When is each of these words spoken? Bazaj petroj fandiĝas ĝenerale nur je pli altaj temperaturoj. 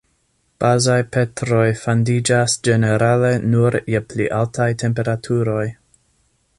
Bazaj 0.61 0.95
petroj 1.17 1.67
fandiĝas 1.81 2.57
ĝenerale 2.69 3.31
nur 3.53 3.79
je 3.95 4.03
pli 4.13 4.31
altaj 4.41 4.69
temperaturoj. 4.85 5.65